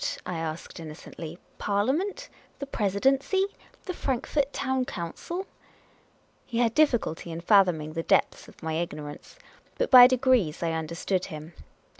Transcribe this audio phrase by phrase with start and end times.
[0.25, 1.37] I asked, innocently.
[1.59, 2.27] "Parliament?
[2.57, 3.45] The Presidency?
[3.85, 5.45] The Frankfort Town Council?"
[6.47, 9.37] He had difficulty in fathoming the depths of my ignorance.
[9.77, 11.53] But by degrees I understood him.